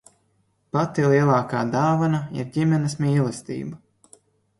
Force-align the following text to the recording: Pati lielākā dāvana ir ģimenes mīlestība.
Pati 0.77 1.03
lielākā 1.11 1.59
dāvana 1.75 2.21
ir 2.39 2.47
ģimenes 2.55 2.97
mīlestība. 3.05 4.19